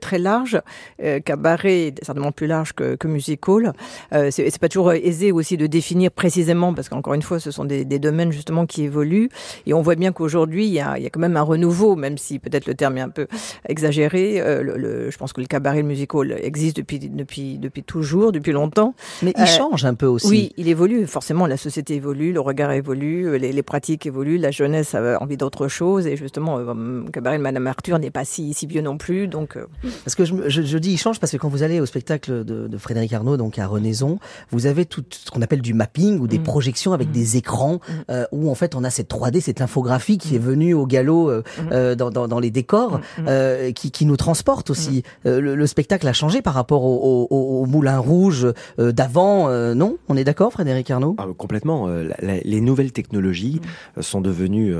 [0.00, 0.60] très large,
[1.02, 3.72] euh, cabaret certainement plus large que, que musical.
[4.12, 7.64] Euh, c'est pas toujours aisé aussi de définir précisément parce qu'encore une fois, ce sont
[7.64, 9.28] des, des, domaines justement qui évoluent
[9.66, 11.96] et on voit bien qu'aujourd'hui il y a, il y a quand même un renouveau,
[11.96, 13.26] même si peut-être le terme est un peu
[13.68, 14.40] exagéré.
[14.40, 18.32] Euh, le, le, je pense que le cabaret, le musical existe depuis depuis depuis toujours,
[18.32, 18.94] depuis longtemps.
[19.22, 20.28] Mais il change un peu aussi.
[20.28, 21.06] Oui, il évolue.
[21.06, 25.36] Forcément, la société évolue, le regard évolue, les, les pratiques évoluent, la jeunesse a envie
[25.36, 28.98] d'autre chose et justement, le cabaret de Madame Arthur n'est pas si si vieux non
[28.98, 29.58] plus, donc.
[30.04, 32.44] Parce que je, je, je, dis il change parce que quand vous allez au spectacle
[32.44, 34.18] de, de Frédéric Arnaud, donc à Renaison,
[34.50, 36.42] vous avez tout ce qu'on appelle du mapping ou des mmh.
[36.42, 37.12] projections avec mmh.
[37.12, 37.92] des écrans mmh.
[38.10, 41.30] euh, où en fait on a cette 3D, cette infographie qui est venue au galop
[41.30, 45.02] euh, euh, dans, dans, dans, les décors, euh, qui, qui, nous transporte aussi.
[45.24, 48.46] Euh, le, le, spectacle a changé par rapport au, au, au Moulin Rouge
[48.78, 49.96] euh, d'avant, non?
[50.08, 51.16] On est d'accord, Frédéric Arnaud?
[51.18, 51.88] Ah, Complètement.
[51.88, 53.60] La, la, les nouvelles technologies
[54.00, 54.74] sont devenues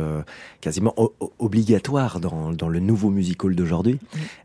[0.60, 0.94] quasiment
[1.38, 3.98] obligatoires dans, dans le nouveau musical d'aujourd'hui.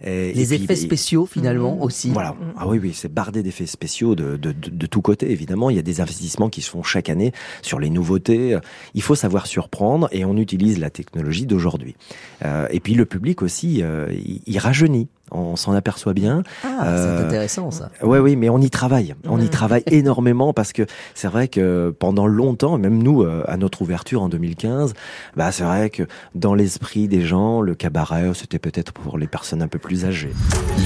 [0.04, 1.82] Les effets spéciaux finalement mmh.
[1.82, 2.10] aussi.
[2.10, 2.36] Voilà.
[2.58, 5.32] Ah oui, oui, c'est bardé d'effets spéciaux de, de, de, de tous côtés.
[5.32, 8.58] Évidemment, il y a des investissements qui se font chaque année sur les nouveautés.
[8.93, 11.95] Il faut savoir surprendre et on utilise la technologie d'aujourd'hui.
[12.43, 16.44] Euh, et puis le public aussi, euh, il, il rajeunit on s'en aperçoit bien.
[16.63, 17.89] Ah, euh, c'est intéressant ça.
[18.02, 19.15] Ouais, oui, mais on y travaille.
[19.28, 23.58] On y travaille énormément parce que c'est vrai que pendant longtemps, même nous, euh, à
[23.58, 24.94] notre ouverture en 2015,
[25.36, 26.04] bah c'est vrai que
[26.36, 30.32] dans l'esprit des gens, le cabaret, c'était peut-être pour les personnes un peu plus âgées.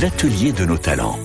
[0.02, 1.18] L'atelier de nos talents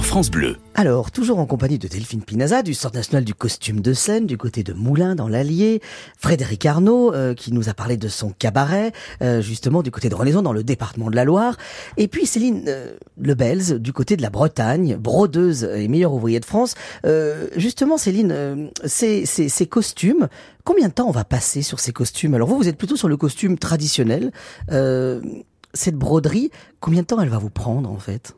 [0.00, 0.56] France Bleu.
[0.74, 4.36] Alors, toujours en compagnie de Delphine Pinaza, du Centre national du costume de scène, du
[4.36, 5.80] côté de Moulins, dans l'Allier,
[6.18, 10.14] Frédéric Arnaud, euh, qui nous a parlé de son cabaret, euh, justement du côté de
[10.14, 11.56] Renaison, dans le département de la Loire,
[11.96, 16.46] et puis Céline euh, Lebels, du côté de la Bretagne, brodeuse et meilleure ouvrière de
[16.46, 16.74] France.
[17.06, 20.28] Euh, justement, Céline, euh, ces, ces, ces costumes,
[20.64, 22.34] combien de temps on va passer sur ces costumes?
[22.34, 24.32] Alors vous, vous êtes plutôt sur le costume traditionnel.
[25.72, 28.34] cette broderie, combien de temps elle va vous prendre en fait?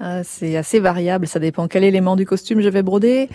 [0.00, 3.28] Ah, c'est assez variable, ça dépend quel élément du costume je vais broder,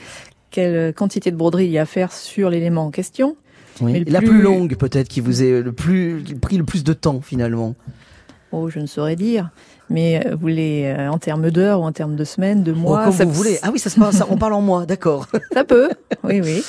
[0.49, 3.35] quelle quantité de broderie il y a à faire sur l'élément en question.
[3.81, 4.03] Oui.
[4.05, 4.41] La plus...
[4.41, 7.75] longue peut-être qui vous est le plus pris le plus de temps finalement.
[8.51, 9.49] Oh, je ne saurais dire.
[9.89, 13.01] Mais euh, vous voulez euh, en termes d'heures ou en termes de semaines, de mois
[13.01, 13.59] oh, Comme ça vous voulez.
[13.61, 15.27] Ah oui, ça se passe, on parle en mois, d'accord.
[15.53, 15.89] Ça peut,
[16.23, 16.63] oui, oui.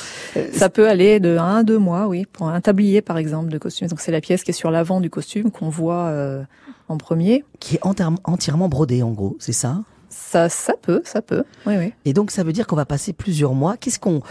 [0.52, 2.26] Ça peut aller de un à deux mois, oui.
[2.30, 3.88] Pour un tablier, par exemple, de costume.
[3.88, 6.42] Donc c'est la pièce qui est sur l'avant du costume qu'on voit euh,
[6.88, 7.44] en premier.
[7.60, 7.80] Qui est
[8.24, 9.80] entièrement brodée, en gros, c'est ça?
[10.08, 11.44] Ça, ça peut, ça peut.
[11.66, 11.92] Oui, oui.
[12.04, 13.76] Et donc ça veut dire qu'on va passer plusieurs mois.
[13.76, 14.22] Qu'est-ce qu'on,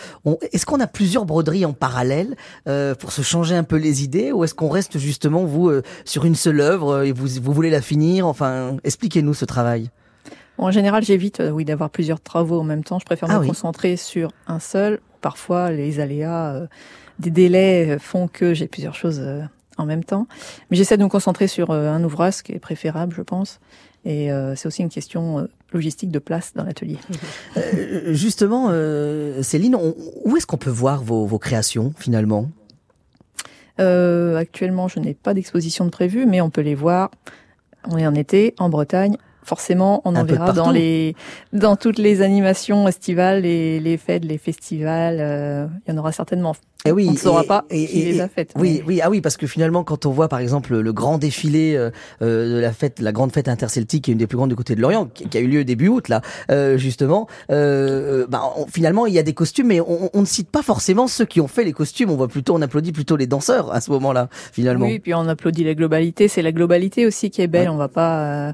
[0.51, 2.35] est-ce qu'on a plusieurs broderies en parallèle
[2.67, 5.83] euh, pour se changer un peu les idées, ou est-ce qu'on reste justement vous euh,
[6.03, 8.25] sur une seule œuvre euh, et vous vous voulez la finir?
[8.25, 9.91] Enfin, expliquez-nous ce travail.
[10.57, 12.97] en général, j'évite, oui, d'avoir plusieurs travaux en même temps.
[12.97, 14.99] Je préfère ah me concentrer sur un seul.
[15.21, 16.67] Parfois, les aléas
[17.19, 19.21] des délais font que j'ai plusieurs choses
[19.77, 20.27] en même temps.
[20.69, 23.59] Mais j'essaie de me concentrer sur un ouvrage, qui est préférable, je pense.
[24.05, 26.97] Et euh, c'est aussi une question euh, logistique de place dans l'atelier.
[27.57, 28.69] Euh, justement,
[29.41, 29.77] Céline,
[30.25, 32.49] où est-ce qu'on peut voir vos, vos créations finalement?
[33.77, 37.11] Actuellement, je n'ai pas d'exposition de prévue, mais on peut les voir.
[37.89, 41.15] On est en été, en Bretagne, forcément, on en verra dans les
[41.53, 45.17] dans toutes les animations estivales, les, les fêtes, les festivals.
[45.19, 46.55] Euh, il y en aura certainement.
[46.87, 48.53] Et eh oui, on ne saura pas et, qui les a faites.
[48.55, 51.75] Oui, oui, ah oui, parce que finalement, quand on voit par exemple le grand défilé
[51.75, 51.89] euh,
[52.21, 54.55] euh, de la fête, la grande fête interceltique, qui est une des plus grandes du
[54.55, 56.21] côté de l'Orient, qui, a eu lieu début août là,
[56.77, 61.07] justement, bah, finalement, il y a des costumes, mais on, on, ne cite pas forcément
[61.07, 62.11] ceux qui ont fait les costumes.
[62.11, 64.85] On voit plutôt, on applaudit plutôt les danseurs à ce moment-là, finalement.
[64.85, 66.27] Oui, puis on applaudit la globalité.
[66.27, 67.69] C'est la globalité aussi qui est belle.
[67.69, 68.53] On va pas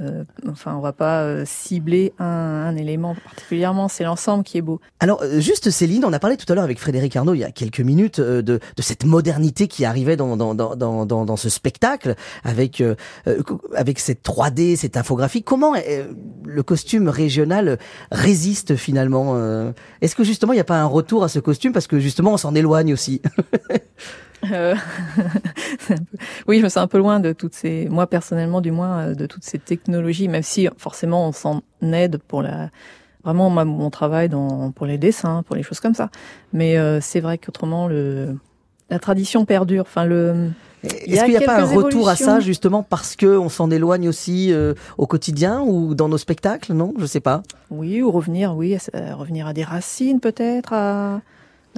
[0.00, 4.62] euh, enfin, on va pas euh, cibler un, un, élément particulièrement, c'est l'ensemble qui est
[4.62, 4.80] beau.
[4.98, 7.44] Alors, euh, juste Céline, on a parlé tout à l'heure avec Frédéric Arnaud il y
[7.44, 11.48] a quelques minutes de, de cette modernité qui arrivait dans, dans, dans, dans, dans ce
[11.48, 12.82] spectacle avec,
[13.74, 15.42] avec cette 3D, cette infographie.
[15.42, 15.74] Comment
[16.44, 17.78] le costume régional
[18.10, 19.36] résiste finalement
[20.00, 22.32] Est-ce que justement il n'y a pas un retour à ce costume parce que justement
[22.32, 23.20] on s'en éloigne aussi?
[24.50, 24.74] Euh,
[26.46, 29.14] oui, je me sens un peu loin de toutes ces, moi personnellement du moins, euh,
[29.14, 32.70] de toutes ces technologies, même si forcément on s'en aide pour la,
[33.24, 36.10] vraiment mon travail dans, pour les dessins, pour les choses comme ça.
[36.52, 38.36] Mais euh, c'est vrai qu'autrement le,
[38.88, 39.82] la tradition perdure.
[39.82, 40.50] Enfin le.
[40.82, 44.08] Est-ce qu'il n'y a, pas un retour à ça justement parce que on s'en éloigne
[44.08, 44.50] aussi
[44.96, 47.42] au quotidien ou dans nos spectacles, non Je sais pas.
[47.68, 48.78] Oui, ou revenir, oui,
[49.12, 51.20] revenir à des racines peut-être, à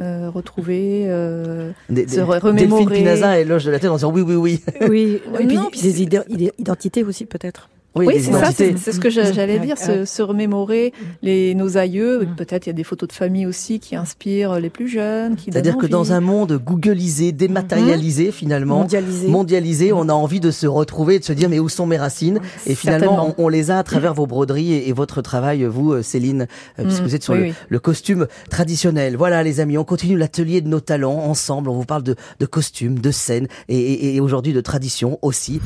[0.00, 2.85] euh, retrouver, euh, des, se remémorer.
[2.85, 4.62] Delphine Pinazin éloge de la tête en disant oui, oui, oui.
[4.88, 7.68] Oui, et puis, des identités aussi peut-être.
[7.94, 12.26] Oui, c'est ça, c'est ce que j'allais dire, se, se, remémorer les, nos aïeux.
[12.37, 15.37] Peut-être il y a des photos de famille aussi qui inspirent les plus jeunes.
[15.38, 18.33] C'est-à-dire que dans un monde googlisé, dématérialisé mm.
[18.33, 21.87] finalement, mondialisé, mondialisé on a envie de se retrouver, de se dire mais où sont
[21.87, 22.40] mes racines?
[22.66, 26.46] Et finalement, on, les a à travers vos broderies et, votre travail, vous, euh, Céline,
[26.78, 27.05] euh, puisque mm.
[27.05, 29.16] vous êtes sur le, costume traditionnel.
[29.16, 31.68] Voilà, les amis, on continue l'atelier de nos talents ensemble.
[31.68, 35.61] On vous parle de, de costumes, de scènes et, et aujourd'hui de tradition aussi.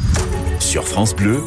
[0.59, 1.41] Sur France Bleu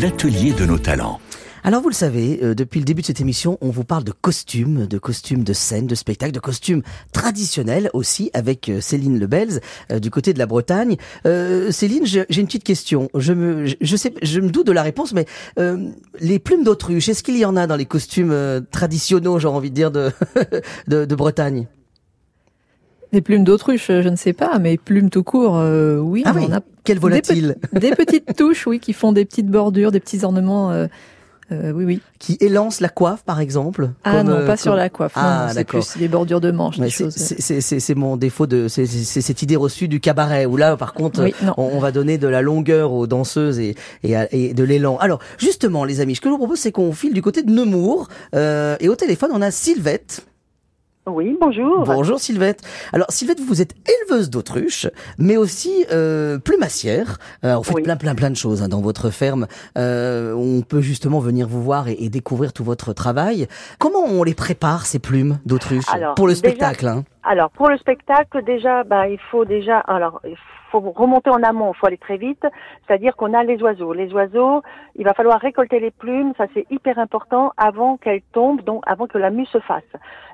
[0.00, 1.20] l'atelier de nos talents.
[1.64, 4.12] Alors vous le savez, euh, depuis le début de cette émission, on vous parle de
[4.12, 9.60] costumes, de costumes de scène, de spectacles, de costumes traditionnels aussi avec euh, Céline Lebels
[9.90, 10.96] euh, du côté de la Bretagne.
[11.24, 13.08] Céline, j'ai une petite question.
[13.14, 15.26] Je me, je sais, je me doute de la réponse, mais
[16.20, 19.74] les plumes d'autruche, est-ce qu'il y en a dans les costumes traditionnels, j'ai envie de
[19.74, 20.12] dire, de,
[20.86, 21.66] de, Bretagne?
[23.16, 25.54] Des plumes d'autruche, je ne sais pas, mais plumes tout court,
[26.02, 29.90] oui, ah on a quel volatile des, petites touches, oui, qui font des petites bordures,
[29.90, 30.70] des petits ornements.
[30.70, 30.86] Euh,
[31.52, 32.00] euh, oui, oui.
[32.18, 35.12] Qui élancent la coiffe, par exemple Ah non, euh, pas sur la coiffe.
[35.14, 36.78] Ah, c'est plus des bordures de manches.
[36.88, 41.24] C'est mon défaut de, c'est cette idée reçue du cabaret où là, par contre,
[41.56, 44.96] on, va donner de la longueur aux danseuses et, et, et de l'élan.
[44.98, 47.50] Alors, justement, les amis, ce que je vous propose, c'est qu'on file du côté de
[47.50, 50.26] Nemours euh, et au téléphone, on a Sylvette.
[51.08, 51.84] Oui, bonjour.
[51.84, 52.62] Bonjour Sylvette.
[52.92, 54.88] Alors Sylvette, vous êtes éleveuse d'autruches,
[55.20, 57.18] mais aussi euh, plumassière.
[57.44, 59.46] Euh, vous faites plein plein plein de choses hein, dans votre ferme.
[59.78, 63.46] Euh, on peut justement venir vous voir et, découvrir tout votre travail.
[63.78, 65.84] Comment on les prépare ces plumes d'autruches
[66.16, 70.36] pour le spectacle hein Alors pour le spectacle, déjà, bah, il faut déjà, alors il
[70.72, 72.44] faut remonter en amont, il faut aller très vite.
[72.84, 73.92] C'est-à-dire qu'on a les oiseaux.
[73.92, 74.62] Les oiseaux,
[74.96, 79.06] il va falloir récolter les plumes, ça c'est hyper important avant qu'elles tombent, donc avant
[79.06, 79.84] que la mue se fasse.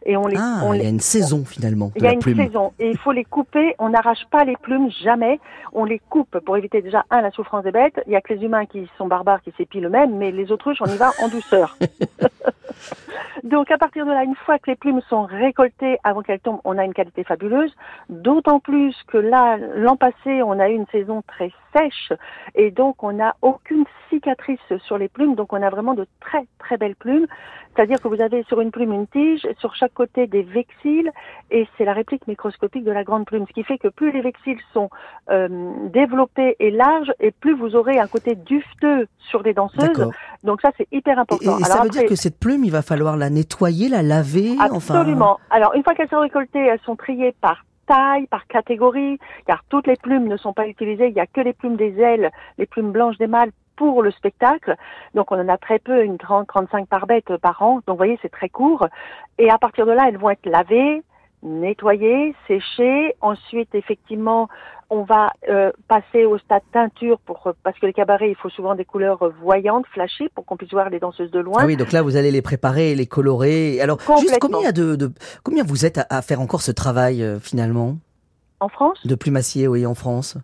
[0.05, 1.93] Et on les, ah, il y a une saison finalement.
[1.97, 3.75] il y a une saison et il faut les couper.
[3.79, 5.41] On n'arrache pas les plumes jamais.
[5.73, 8.01] On les coupe pour éviter déjà un la souffrance des bêtes.
[8.07, 10.81] Il y a que les humains qui sont barbares qui s'épilent eux-mêmes, mais les autruches
[10.81, 11.77] on y va en douceur.
[13.45, 16.61] Donc à partir de là, une fois que les plumes sont récoltées avant qu'elles tombent,
[16.65, 17.75] on a une qualité fabuleuse.
[18.09, 22.12] D'autant plus que là, l'an passé, on a eu une saison très sèches
[22.54, 25.35] et donc on n'a aucune cicatrice sur les plumes.
[25.35, 27.26] Donc on a vraiment de très très belles plumes.
[27.74, 31.11] C'est-à-dire que vous avez sur une plume une tige, sur chaque côté des vexilles,
[31.50, 33.46] et c'est la réplique microscopique de la grande plume.
[33.48, 34.90] Ce qui fait que plus les vexilles sont
[35.30, 35.48] euh,
[35.88, 40.11] développés et larges, et plus vous aurez un côté dufteux sur les danseuses.
[40.44, 41.58] Donc ça, c'est hyper important.
[41.58, 44.56] et ça Alors veut dire que cette plume, il va falloir la nettoyer, la laver,
[44.58, 44.94] enfin.
[44.94, 45.38] Absolument.
[45.50, 49.87] Alors, une fois qu'elles sont récoltées, elles sont triées par taille, par catégorie, car toutes
[49.87, 51.09] les plumes ne sont pas utilisées.
[51.09, 54.11] Il n'y a que les plumes des ailes, les plumes blanches des mâles pour le
[54.11, 54.77] spectacle.
[55.14, 57.77] Donc, on en a très peu, une 30, 35 par bête par an.
[57.87, 58.87] Donc, vous voyez, c'est très court.
[59.38, 61.03] Et à partir de là, elles vont être lavées,
[61.42, 63.14] nettoyées, séchées.
[63.20, 64.48] Ensuite, effectivement,
[64.90, 68.74] on va euh, passer au stade teinture pour parce que les cabarets, il faut souvent
[68.74, 71.61] des couleurs euh, voyantes, flashées, pour qu'on puisse voir les danseuses de loin.
[71.62, 73.81] Ah oui, donc là, vous allez les préparer, les colorer.
[73.81, 77.38] Alors, juste combien, de, de- combien vous êtes à, à faire encore ce travail, euh,
[77.40, 77.96] finalement,
[78.61, 80.37] En France, de plumassier, oui, en France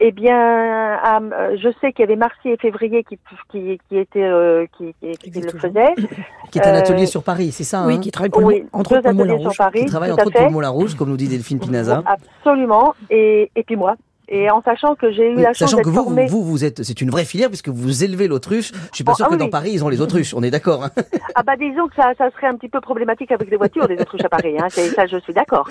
[0.00, 3.18] Eh bien, à- euh, je sais qu'il y avait Marcy et Février qui
[3.50, 5.94] qui qui étaient euh, qui, qui, qui le faisaient.
[6.50, 8.46] Qui est un Euh, atelier sur Paris, c'est ça Oui, hein qui travaille pour le-
[8.46, 9.56] Oui, entre deux autres pour le Moulin Rouge.
[9.58, 12.02] Paris, Qui travaille entre autres pour Moulin Rouge, comme nous dit Delphine Pinaza.
[12.06, 12.94] Absolument.
[13.10, 13.96] Et et puis moi.
[14.28, 16.26] Et en sachant que j'ai eu Oui, la chance sachant que d'être vous, formée.
[16.26, 18.72] vous, vous êtes, c'est une vraie filière puisque vous élevez l'autruche.
[18.90, 19.48] Je suis pas Oh, sûr ah que oui, dans.
[19.50, 20.32] Paris ils ont les autruches.
[20.34, 20.84] On est d'accord.
[20.84, 20.90] hein
[21.34, 23.96] Ah bah disons que ça, ça serait un petit peu problématique avec les voitures des
[24.00, 24.54] autruches à Paris.
[24.58, 24.68] Hein.
[24.70, 25.68] Ça, je suis d'accord.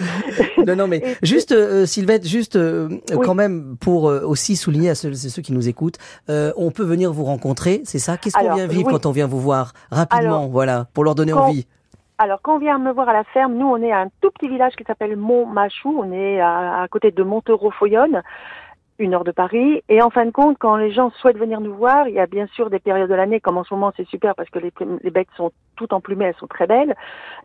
[0.67, 3.17] non, non, mais Et- juste, euh, Sylvette, juste euh, Oui.
[3.25, 5.97] quand même pour euh, aussi souligner à ceux, ceux qui nous écoutent,
[6.29, 8.17] euh, on peut venir vous rencontrer, c'est ça?
[8.17, 9.73] Qu'est-ce qu'on vient vivre quand on vient vous voir?
[9.91, 11.65] Rapidement, Alors, voilà, pour leur donner quand- envie.
[12.23, 14.31] Alors, quand on vient me voir à la ferme, nous, on est à un tout
[14.31, 15.93] petit village qui s'appelle Montmachou.
[16.01, 18.21] On est à, côté de Montereau-Foyonne,
[18.97, 19.83] une heure de Paris.
[19.89, 22.25] Et en fin de compte, quand les gens souhaitent venir nous voir, il y a
[22.25, 25.11] bien sûr des périodes de l'année, comme en ce moment, c'est super parce que les
[25.11, 26.95] bêtes sont toutes emplumées, elles sont très belles.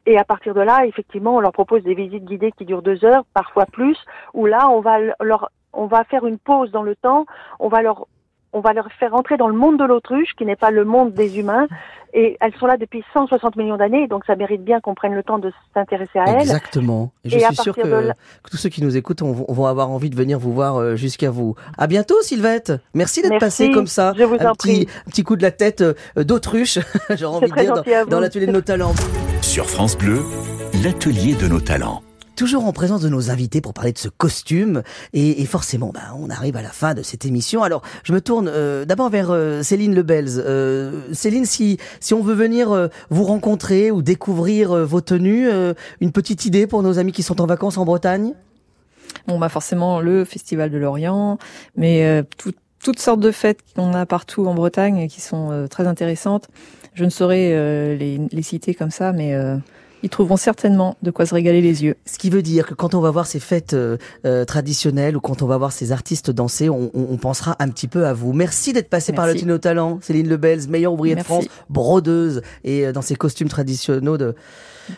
[0.06, 3.04] Et à partir de là, effectivement, on leur propose des visites guidées qui durent deux
[3.04, 3.98] heures, parfois plus,
[4.32, 7.26] où là, on va leur, on va faire une pause dans le temps,
[7.58, 8.06] on va leur
[8.52, 11.12] on va leur faire entrer dans le monde de l'autruche, qui n'est pas le monde
[11.12, 11.66] des humains.
[12.14, 15.22] Et elles sont là depuis 160 millions d'années, donc ça mérite bien qu'on prenne le
[15.22, 16.40] temps de s'intéresser à elles.
[16.40, 17.12] Exactement.
[17.24, 18.12] Et je Et suis sûr que, de
[18.50, 21.30] tous ceux qui nous écoutent ont- vont avoir envie de venir vous voir euh, jusqu'à
[21.30, 21.54] vous.
[21.76, 22.72] À bientôt, Sylvette.
[22.94, 24.14] Merci d'être passée comme ça.
[24.16, 24.88] je vous un en petit, prie.
[25.06, 25.92] un petit coup de la tête euh,
[26.24, 26.78] d'autruche,
[27.10, 28.22] j'aurais envie de très dire, gentil à dans, dans vous.
[28.22, 28.94] l'atelier de nos talents.
[29.42, 30.22] Sur France Bleu,
[30.82, 32.00] l'atelier de nos talents.
[32.38, 34.84] Toujours en présence de nos invités pour parler de ce costume.
[35.12, 37.64] Et, et forcément, ben, on arrive à la fin de cette émission.
[37.64, 40.38] Alors, je me tourne euh, d'abord vers euh, Céline Lebels.
[40.38, 45.48] Euh, Céline, si, si on veut venir euh, vous rencontrer ou découvrir euh, vos tenues,
[45.48, 48.34] euh, une petite idée pour nos amis qui sont en vacances en Bretagne?
[49.26, 51.38] Bon, bah forcément le Festival de l'Orient,
[51.74, 52.52] mais tout-
[52.84, 56.46] toutes sortes de fêtes qu'on a partout en Bretagne et qui sont très intéressantes.
[56.94, 59.34] Je ne saurais les, les citer comme ça, mais
[60.02, 61.96] ils trouveront certainement de quoi se régaler les yeux.
[62.06, 65.20] Ce qui veut dire que quand on va voir ces fêtes euh, euh, traditionnelles ou
[65.20, 68.12] quand on va voir ces artistes danser, on, on- on pensera un petit peu à
[68.12, 68.32] vous.
[68.32, 69.34] Merci d'être passé par le.
[69.34, 71.22] Tino Talent, Céline Lebels, meilleure ouvrière de.
[71.22, 74.34] France, brodeuse et euh, dans ses costumes traditionnels de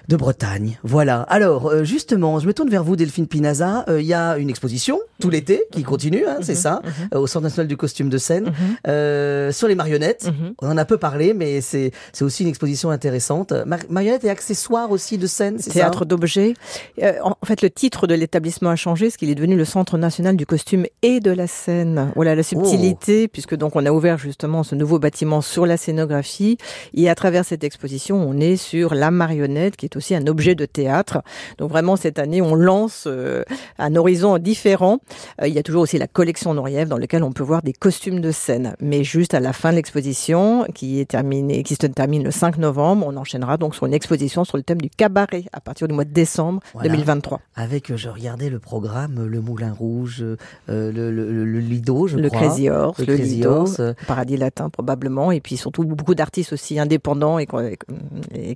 [0.09, 0.79] de Bretagne.
[0.83, 1.23] Voilà.
[1.23, 3.85] Alors euh, justement, je me tourne vers vous, Delphine Pinaza.
[3.89, 6.81] Euh, Il y a une exposition tout l'été qui continue, hein, c'est ça,
[7.15, 8.53] euh, au Centre national du costume de scène,
[8.89, 10.27] euh, sur les marionnettes.
[10.27, 10.55] Mhm.
[10.63, 13.53] On en a peu parlé, mais c'est c'est aussi une exposition intéressante.
[13.67, 15.81] Mar- marionnettes et accessoires aussi de scène, c'est ça?
[15.81, 16.55] Théâtre d'objets.
[17.03, 19.99] Euh, en fait, le titre de l'établissement a changé, parce qu'il est devenu le Centre
[19.99, 22.13] national du costume et de la scène.
[22.15, 26.57] Voilà la subtilité, puisque donc on a ouvert justement ce nouveau bâtiment sur la scénographie.
[26.95, 30.55] Et à travers cette exposition, on est sur la marionnette, qui est aussi un objet
[30.55, 31.23] de théâtre.
[31.59, 33.43] Donc vraiment, cette année, on lance euh,
[33.79, 34.99] un horizon différent.
[35.41, 37.73] Euh, il y a toujours aussi la collection Noriève, dans laquelle on peut voir des
[37.73, 38.75] costumes de scène.
[38.81, 42.59] Mais juste à la fin de l'exposition, qui est terminée, qui se termine le 5
[42.59, 45.95] novembre, on enchaînera donc sur une exposition sur le thème du cabaret à partir du
[45.95, 46.91] mois de décembre Voilà.
[46.91, 47.41] 2023.
[47.57, 50.37] Avec, euh, je regardais le programme, le Moulin Rouge, euh,
[50.69, 52.41] le, le, le- Lido, je le crois.
[52.41, 53.81] Crazy Horse, Le le, Crazy Lido, Horse.
[54.07, 57.47] Paradis Latin probablement, et puis surtout beaucoup d'artistes aussi indépendants et,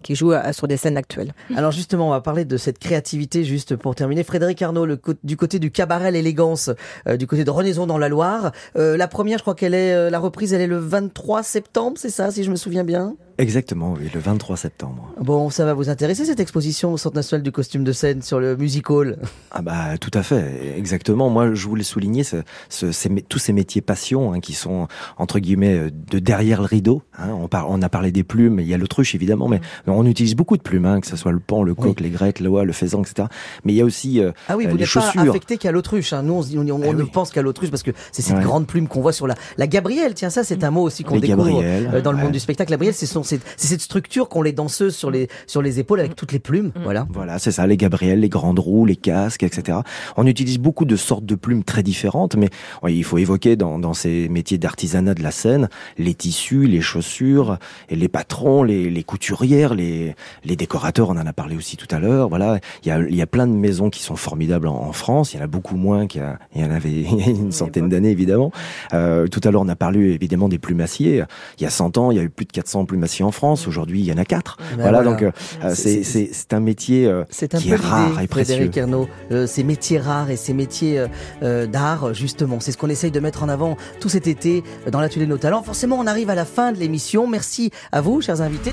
[0.03, 1.13] qui jouent à- sur des scènes actuelles.
[1.57, 4.24] Alors justement, on va parler de cette créativité juste pour terminer.
[4.24, 4.87] Frédéric Arnaud,
[5.22, 6.70] du côté du cabaret l'élégance,
[7.07, 8.53] euh, du côté de Renaison dans la Loire.
[8.77, 11.96] Euh, la première, je crois qu'elle est, euh, la reprise, elle est le 23 septembre,
[11.98, 13.16] c'est ça, si je me souviens bien?
[13.38, 15.12] Exactement, oui, le 23 septembre.
[15.20, 18.38] Bon, ça va vous intéresser cette exposition au Centre national du costume de scène sur
[18.38, 19.18] le music hall?
[19.51, 21.31] Ah bah tout à fait, exactement.
[21.31, 22.37] Moi, je voulais souligner ce,
[22.68, 24.87] ce- ces mé- tous ces métiers passion hein, qui sont
[25.18, 27.03] entre guillemets euh, de derrière le rideau.
[27.18, 27.29] hein.
[27.31, 30.37] On, par- on a parlé des plumes, il y a l'autruche évidemment, mais on utilise
[30.37, 32.73] beaucoup de plumes, hein, que ce soit le pan, le coq, les grecs, l'oie, le
[32.73, 33.29] faisan, etc.
[33.64, 36.12] Mais il y a aussi euh, Ah oui, euh, vous n'êtes pas affecté qu'à l'autruche.
[36.12, 36.42] Nous, on,
[36.83, 37.11] Eh ne oui.
[37.12, 38.42] pense qu'à l'autruche parce que c'est cette Ouais.
[38.42, 40.14] grande plume qu'on voit sur la, la Gabrielle.
[40.14, 42.23] Tiens, ça, c'est un mot aussi qu'on découvre euh, dans le ouais.
[42.25, 42.70] monde du spectacle.
[42.70, 45.81] La Gabrielle, c'est son, C'est c'est cette structure qu'ont les danseuses sur les sur les
[45.81, 46.73] épaules avec toutes les plumes.
[46.83, 47.07] Voilà.
[47.11, 49.79] Voilà, c'est ça, les gabrielles, les grandes roues, les casques, etc.
[50.17, 52.51] On utilise beaucoup de sortes de plumes très différentes, mais
[52.87, 57.59] il faut évoquer dans, dans ces métiers d'artisanat de la scène les tissus, les chaussures,
[57.89, 61.89] et les patrons, les, les couturières, les, les décorateurs, on en a parlé aussi tout
[61.91, 62.29] à l'heure.
[62.29, 64.93] Voilà, il y a, il y a plein de maisons qui sont formidables en, en
[64.93, 65.33] France.
[65.33, 66.23] Il y en a beaucoup moins qu'il
[66.55, 68.53] y, y en avait une centaine d'années, évidemment.
[68.93, 71.25] Euh, tout à l'heure, on a parlé évidemment des plumassiers.
[71.59, 73.66] Il y a 100 ans, il y a eu plus de 400 plumassiers en France.
[73.68, 74.57] Aujourd'hui, il y en a 4.
[74.59, 75.11] Ben voilà, voilà.
[75.11, 78.55] donc euh, C'est- c'est un métier euh, un qui peu est rare et précieux.
[78.55, 79.09] Frédéric Ernaud.
[79.31, 81.07] Euh, ces métiers rares et ces métiers euh,
[81.42, 84.90] euh, d'art, justement, c'est ce qu'on essaye de mettre en avant tout cet été euh,
[84.90, 85.62] dans l'atelier de nos talents.
[85.62, 87.27] Forcément, on arrive à la fin de l'émission.
[87.29, 88.72] Merci à vous, chers invités.